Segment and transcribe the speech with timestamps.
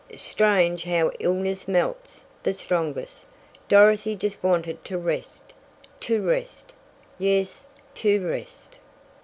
[0.17, 3.27] Strange how illness melts the strongest!
[3.69, 5.53] Dorothy just wanted to rest
[5.99, 6.73] to rest
[7.19, 8.79] yes, to rest!